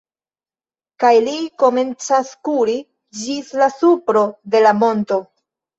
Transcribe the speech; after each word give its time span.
Kaj 1.03 1.11
li 1.27 1.35
komencas 1.65 2.33
kuri 2.49 2.79
ĝis 3.21 3.55
la 3.65 3.73
supro 3.79 4.29
de 4.55 4.69
la 4.69 4.79
monto. 4.85 5.25